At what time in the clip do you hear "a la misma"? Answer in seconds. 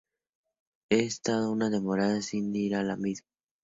2.73-3.29